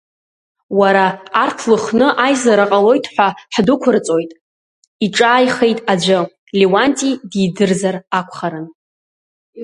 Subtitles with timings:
[0.79, 1.05] Уара,
[1.43, 4.31] арҭ Лыхны аизара ҟалоит ҳәа ҳдәықәырҵоит,
[5.05, 6.19] иҿааихеит аӡәы,
[6.59, 8.65] Леуанти дидырзар акәхарын.